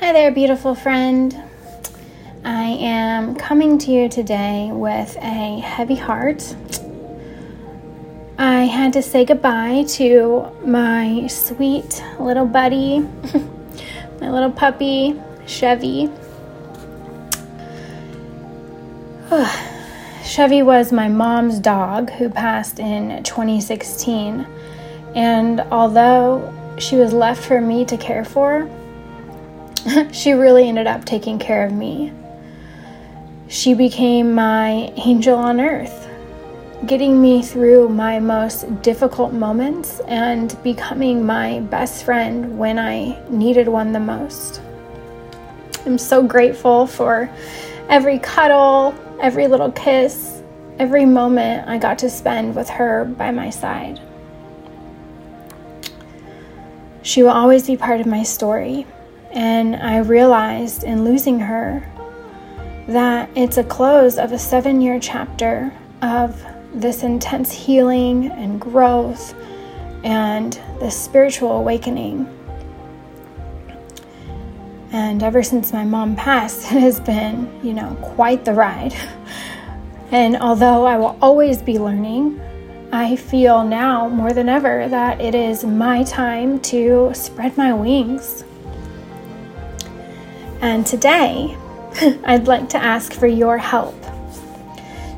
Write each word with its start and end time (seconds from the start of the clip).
Hi 0.00 0.12
there, 0.12 0.30
beautiful 0.30 0.74
friend. 0.74 1.34
I 2.44 2.64
am 2.64 3.34
coming 3.34 3.78
to 3.78 3.90
you 3.90 4.10
today 4.10 4.68
with 4.70 5.16
a 5.16 5.58
heavy 5.60 5.94
heart. 5.94 6.54
I 8.36 8.64
had 8.64 8.92
to 8.92 9.00
say 9.00 9.24
goodbye 9.24 9.86
to 9.94 10.52
my 10.62 11.26
sweet 11.28 12.04
little 12.20 12.44
buddy, 12.44 12.98
my 14.20 14.30
little 14.30 14.52
puppy, 14.52 15.18
Chevy. 15.46 16.10
Chevy 20.22 20.62
was 20.62 20.92
my 20.92 21.08
mom's 21.08 21.58
dog 21.58 22.10
who 22.10 22.28
passed 22.28 22.78
in 22.78 23.22
2016. 23.22 24.46
And 25.14 25.60
although 25.72 26.52
she 26.78 26.96
was 26.96 27.14
left 27.14 27.42
for 27.42 27.62
me 27.62 27.86
to 27.86 27.96
care 27.96 28.26
for, 28.26 28.68
she 30.12 30.32
really 30.32 30.68
ended 30.68 30.86
up 30.86 31.04
taking 31.04 31.38
care 31.38 31.64
of 31.64 31.72
me. 31.72 32.12
She 33.48 33.74
became 33.74 34.34
my 34.34 34.92
angel 34.96 35.36
on 35.36 35.60
earth, 35.60 36.08
getting 36.86 37.22
me 37.22 37.42
through 37.42 37.88
my 37.90 38.18
most 38.18 38.82
difficult 38.82 39.32
moments 39.32 40.00
and 40.08 40.60
becoming 40.62 41.24
my 41.24 41.60
best 41.60 42.04
friend 42.04 42.58
when 42.58 42.78
I 42.78 43.20
needed 43.28 43.68
one 43.68 43.92
the 43.92 44.00
most. 44.00 44.60
I'm 45.84 45.98
so 45.98 46.22
grateful 46.22 46.88
for 46.88 47.30
every 47.88 48.18
cuddle, 48.18 48.94
every 49.20 49.46
little 49.46 49.70
kiss, 49.70 50.42
every 50.80 51.04
moment 51.04 51.68
I 51.68 51.78
got 51.78 51.98
to 52.00 52.10
spend 52.10 52.56
with 52.56 52.68
her 52.70 53.04
by 53.04 53.30
my 53.30 53.50
side. 53.50 54.00
She 57.02 57.22
will 57.22 57.30
always 57.30 57.68
be 57.68 57.76
part 57.76 58.00
of 58.00 58.06
my 58.06 58.24
story, 58.24 58.84
and 59.36 59.76
I 59.76 59.98
realized 59.98 60.82
in 60.82 61.04
losing 61.04 61.38
her 61.40 61.86
that 62.88 63.28
it's 63.36 63.58
a 63.58 63.64
close 63.64 64.16
of 64.16 64.32
a 64.32 64.38
seven 64.38 64.80
year 64.80 64.98
chapter 64.98 65.70
of 66.00 66.42
this 66.72 67.02
intense 67.02 67.52
healing 67.52 68.30
and 68.30 68.58
growth 68.58 69.34
and 70.04 70.54
this 70.80 70.98
spiritual 70.98 71.52
awakening. 71.52 72.26
And 74.92 75.22
ever 75.22 75.42
since 75.42 75.70
my 75.70 75.84
mom 75.84 76.16
passed, 76.16 76.62
it 76.72 76.80
has 76.80 76.98
been, 76.98 77.60
you 77.62 77.74
know, 77.74 77.94
quite 78.00 78.44
the 78.44 78.54
ride. 78.54 78.94
And 80.12 80.36
although 80.36 80.86
I 80.86 80.96
will 80.96 81.18
always 81.20 81.60
be 81.60 81.80
learning, 81.80 82.40
I 82.92 83.16
feel 83.16 83.64
now 83.64 84.08
more 84.08 84.32
than 84.32 84.48
ever 84.48 84.86
that 84.88 85.20
it 85.20 85.34
is 85.34 85.64
my 85.64 86.04
time 86.04 86.60
to 86.60 87.10
spread 87.12 87.56
my 87.56 87.72
wings 87.74 88.44
and 90.60 90.86
today, 90.86 91.56
I'd 92.24 92.46
like 92.46 92.68
to 92.70 92.78
ask 92.78 93.12
for 93.12 93.26
your 93.26 93.58
help. 93.58 93.94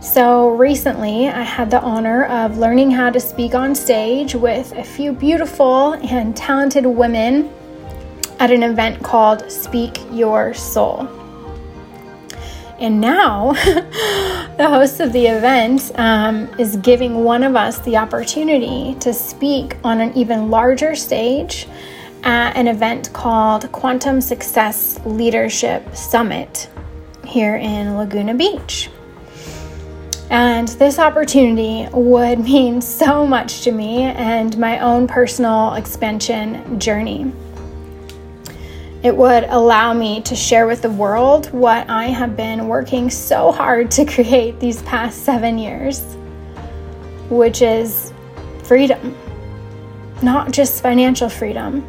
So, 0.00 0.50
recently, 0.50 1.28
I 1.28 1.42
had 1.42 1.70
the 1.70 1.80
honor 1.80 2.24
of 2.24 2.58
learning 2.58 2.90
how 2.90 3.10
to 3.10 3.20
speak 3.20 3.54
on 3.54 3.74
stage 3.74 4.34
with 4.34 4.72
a 4.72 4.84
few 4.84 5.12
beautiful 5.12 5.94
and 5.94 6.36
talented 6.36 6.86
women 6.86 7.50
at 8.38 8.50
an 8.50 8.62
event 8.62 9.02
called 9.02 9.50
Speak 9.50 9.98
Your 10.12 10.54
Soul. 10.54 11.08
And 12.78 13.00
now, 13.00 13.52
the 14.58 14.68
host 14.68 15.00
of 15.00 15.12
the 15.12 15.26
event 15.26 15.90
um, 15.96 16.48
is 16.58 16.76
giving 16.76 17.24
one 17.24 17.42
of 17.42 17.56
us 17.56 17.78
the 17.80 17.96
opportunity 17.96 18.94
to 19.00 19.14
speak 19.14 19.76
on 19.82 20.00
an 20.00 20.16
even 20.16 20.50
larger 20.50 20.94
stage 20.94 21.66
at 22.22 22.56
an 22.56 22.68
event 22.68 23.12
called 23.12 23.70
Quantum 23.72 24.20
Success 24.20 24.98
Leadership 25.04 25.94
Summit 25.94 26.68
here 27.24 27.56
in 27.56 27.96
Laguna 27.96 28.34
Beach. 28.34 28.90
And 30.30 30.68
this 30.68 30.98
opportunity 30.98 31.88
would 31.92 32.38
mean 32.44 32.80
so 32.80 33.26
much 33.26 33.62
to 33.62 33.72
me 33.72 34.02
and 34.02 34.56
my 34.58 34.80
own 34.80 35.06
personal 35.06 35.74
expansion 35.74 36.78
journey. 36.80 37.32
It 39.02 39.16
would 39.16 39.44
allow 39.44 39.92
me 39.92 40.20
to 40.22 40.34
share 40.34 40.66
with 40.66 40.82
the 40.82 40.90
world 40.90 41.52
what 41.52 41.88
I 41.88 42.06
have 42.06 42.36
been 42.36 42.66
working 42.66 43.08
so 43.08 43.52
hard 43.52 43.90
to 43.92 44.04
create 44.04 44.58
these 44.58 44.82
past 44.82 45.22
seven 45.22 45.58
years, 45.58 46.00
which 47.30 47.62
is 47.62 48.12
freedom. 48.64 49.16
Not 50.22 50.50
just 50.50 50.82
financial 50.82 51.28
freedom, 51.28 51.86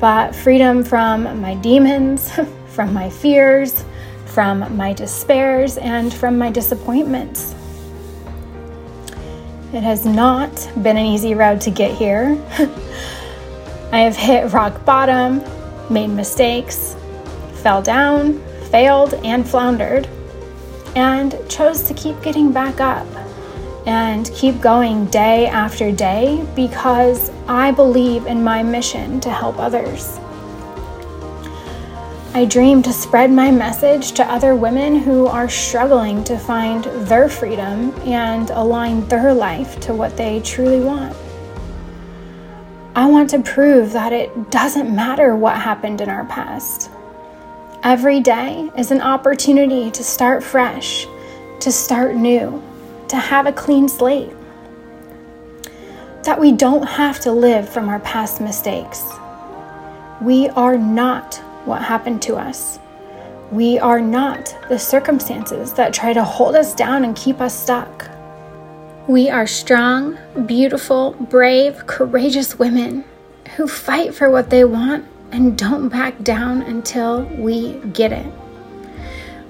but 0.00 0.34
freedom 0.34 0.84
from 0.84 1.40
my 1.40 1.54
demons, 1.56 2.30
from 2.68 2.92
my 2.92 3.08
fears, 3.08 3.84
from 4.26 4.76
my 4.76 4.92
despairs, 4.92 5.78
and 5.78 6.12
from 6.12 6.36
my 6.38 6.50
disappointments. 6.50 7.54
It 9.72 9.82
has 9.82 10.04
not 10.06 10.50
been 10.82 10.96
an 10.96 11.06
easy 11.06 11.34
road 11.34 11.60
to 11.62 11.70
get 11.70 11.92
here. 11.92 12.36
I 13.92 14.00
have 14.00 14.16
hit 14.16 14.52
rock 14.52 14.84
bottom, 14.84 15.42
made 15.90 16.08
mistakes, 16.08 16.96
fell 17.62 17.82
down, 17.82 18.40
failed, 18.70 19.14
and 19.24 19.48
floundered, 19.48 20.08
and 20.94 21.38
chose 21.48 21.82
to 21.82 21.94
keep 21.94 22.20
getting 22.22 22.52
back 22.52 22.80
up 22.80 23.06
and 23.86 24.30
keep 24.34 24.60
going 24.60 25.06
day 25.06 25.46
after 25.46 25.92
day 25.92 26.44
because 26.54 27.30
I 27.48 27.70
believe 27.70 28.26
in 28.26 28.42
my 28.42 28.62
mission 28.62 29.20
to 29.20 29.30
help 29.30 29.58
others. 29.58 30.18
I 32.34 32.44
dream 32.44 32.82
to 32.82 32.92
spread 32.92 33.30
my 33.30 33.50
message 33.50 34.12
to 34.12 34.30
other 34.30 34.54
women 34.54 34.98
who 34.98 35.26
are 35.26 35.48
struggling 35.48 36.22
to 36.24 36.36
find 36.36 36.84
their 37.08 37.30
freedom 37.30 37.92
and 38.00 38.50
align 38.50 39.08
their 39.08 39.32
life 39.32 39.80
to 39.80 39.94
what 39.94 40.16
they 40.18 40.40
truly 40.40 40.80
want. 40.80 41.16
I 42.94 43.06
want 43.06 43.30
to 43.30 43.42
prove 43.42 43.92
that 43.92 44.12
it 44.12 44.50
doesn't 44.50 44.94
matter 44.94 45.36
what 45.36 45.56
happened 45.56 46.00
in 46.00 46.10
our 46.10 46.26
past. 46.26 46.90
Every 47.82 48.20
day 48.20 48.70
is 48.76 48.90
an 48.90 49.00
opportunity 49.00 49.90
to 49.92 50.02
start 50.02 50.42
fresh, 50.42 51.06
to 51.60 51.70
start 51.70 52.16
new, 52.16 52.62
to 53.08 53.16
have 53.16 53.46
a 53.46 53.52
clean 53.52 53.88
slate. 53.88 54.30
That 56.24 56.40
we 56.40 56.52
don't 56.52 56.86
have 56.86 57.20
to 57.20 57.32
live 57.32 57.68
from 57.68 57.88
our 57.88 58.00
past 58.00 58.40
mistakes. 58.40 59.04
We 60.20 60.48
are 60.50 60.76
not 60.76 61.36
what 61.66 61.82
happened 61.82 62.22
to 62.22 62.36
us. 62.36 62.78
We 63.52 63.78
are 63.78 64.00
not 64.00 64.56
the 64.68 64.78
circumstances 64.78 65.72
that 65.74 65.94
try 65.94 66.12
to 66.12 66.24
hold 66.24 66.56
us 66.56 66.74
down 66.74 67.04
and 67.04 67.14
keep 67.14 67.40
us 67.40 67.56
stuck. 67.56 68.08
We 69.06 69.30
are 69.30 69.46
strong, 69.46 70.18
beautiful, 70.46 71.12
brave, 71.12 71.86
courageous 71.86 72.58
women 72.58 73.04
who 73.56 73.68
fight 73.68 74.14
for 74.14 74.30
what 74.30 74.50
they 74.50 74.64
want 74.64 75.04
and 75.30 75.56
don't 75.56 75.88
back 75.88 76.22
down 76.22 76.62
until 76.62 77.22
we 77.22 77.74
get 77.92 78.12
it. 78.12 78.26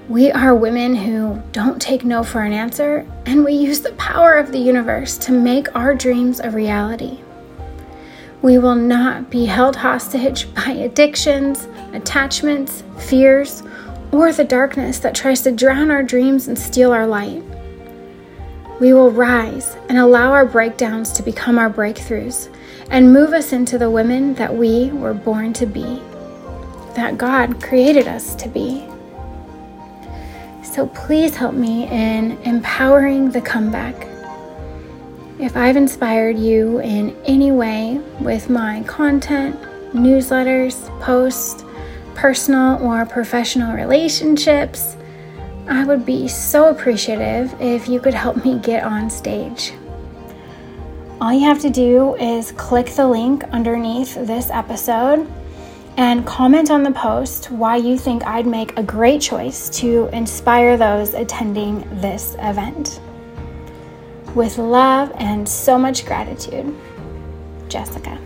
We 0.09 0.31
are 0.31 0.55
women 0.55 0.95
who 0.95 1.43
don't 1.51 1.81
take 1.81 2.05
no 2.05 2.23
for 2.23 2.43
an 2.43 2.53
answer, 2.53 3.05
and 3.25 3.43
we 3.43 3.51
use 3.51 3.81
the 3.81 3.91
power 3.93 4.35
of 4.35 4.53
the 4.53 4.57
universe 4.57 5.17
to 5.17 5.33
make 5.33 5.75
our 5.75 5.93
dreams 5.93 6.39
a 6.39 6.49
reality. 6.49 7.19
We 8.41 8.57
will 8.57 8.75
not 8.75 9.29
be 9.29 9.45
held 9.45 9.75
hostage 9.75 10.53
by 10.55 10.71
addictions, 10.71 11.67
attachments, 11.91 12.83
fears, 12.97 13.63
or 14.13 14.31
the 14.31 14.45
darkness 14.45 14.99
that 14.99 15.13
tries 15.13 15.41
to 15.41 15.51
drown 15.51 15.91
our 15.91 16.03
dreams 16.03 16.47
and 16.47 16.57
steal 16.57 16.93
our 16.93 17.05
light. 17.05 17.43
We 18.79 18.93
will 18.93 19.11
rise 19.11 19.75
and 19.89 19.97
allow 19.97 20.31
our 20.31 20.45
breakdowns 20.45 21.11
to 21.13 21.23
become 21.23 21.59
our 21.59 21.69
breakthroughs 21.69 22.47
and 22.91 23.11
move 23.11 23.33
us 23.33 23.51
into 23.51 23.77
the 23.77 23.91
women 23.91 24.35
that 24.35 24.55
we 24.55 24.89
were 24.91 25.13
born 25.13 25.51
to 25.51 25.65
be, 25.65 26.01
that 26.95 27.17
God 27.17 27.61
created 27.61 28.07
us 28.07 28.35
to 28.35 28.47
be. 28.47 28.87
So 30.71 30.87
please 30.87 31.35
help 31.35 31.55
me 31.55 31.87
in 31.87 32.37
empowering 32.43 33.31
the 33.31 33.41
comeback. 33.41 33.95
If 35.39 35.57
I've 35.57 35.75
inspired 35.75 36.37
you 36.37 36.79
in 36.79 37.15
any 37.25 37.51
way 37.51 37.99
with 38.19 38.49
my 38.49 38.83
content, 38.83 39.59
newsletters, 39.93 40.87
posts, 40.99 41.63
personal 42.13 42.79
or 42.83 43.05
professional 43.05 43.75
relationships, 43.75 44.97
I 45.67 45.83
would 45.83 46.05
be 46.05 46.27
so 46.27 46.69
appreciative 46.69 47.59
if 47.59 47.87
you 47.87 47.99
could 47.99 48.13
help 48.13 48.43
me 48.45 48.59
get 48.59 48.83
on 48.83 49.09
stage. 49.09 49.73
All 51.19 51.33
you 51.33 51.45
have 51.47 51.61
to 51.61 51.71
do 51.71 52.15
is 52.15 52.51
click 52.51 52.87
the 52.87 53.07
link 53.07 53.43
underneath 53.45 54.13
this 54.15 54.51
episode 54.51 55.27
and 55.97 56.25
comment 56.27 56.69
on 56.69 56.83
the 56.83 56.91
post 56.91 57.49
why 57.49 57.75
you 57.75 57.97
think 57.97 58.23
I'd 58.25 58.45
make 58.45 58.77
a 58.77 58.83
great 58.83 59.19
choice 59.19 59.67
to 59.79 60.07
inspire 60.13 60.77
those 60.77 61.15
attending 61.15 61.79
this 61.99 62.35
event. 62.39 63.01
With 64.35 64.59
love 64.59 65.11
and 65.17 65.49
so 65.49 65.77
much 65.77 66.05
gratitude, 66.05 66.73
Jessica. 67.67 68.19